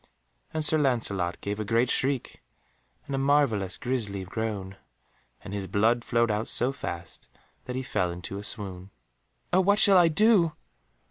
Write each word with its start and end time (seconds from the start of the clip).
And 0.51 0.65
Sir 0.65 0.79
Lancelot 0.79 1.39
gave 1.41 1.59
a 1.59 1.63
great 1.63 1.87
shriek, 1.91 2.41
and 3.05 3.13
a 3.13 3.19
marvellous 3.19 3.77
grisly 3.77 4.23
groan, 4.23 4.77
and 5.43 5.53
his 5.53 5.67
blood 5.67 6.03
flowed 6.03 6.31
out 6.31 6.47
so 6.47 6.71
fast 6.71 7.27
that 7.65 7.75
he 7.75 7.83
fell 7.83 8.09
into 8.09 8.39
a 8.39 8.43
swoon. 8.43 8.89
"Oh 9.53 9.61
what 9.61 9.77
shall 9.77 9.99
I 9.99 10.07
do?" 10.07 10.53